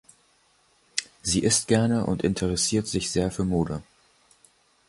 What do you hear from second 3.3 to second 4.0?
Mode.